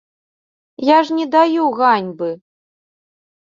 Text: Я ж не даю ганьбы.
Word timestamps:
Я 0.87 0.97
ж 1.09 1.17
не 1.19 1.27
даю 1.37 1.69
ганьбы. 1.81 2.29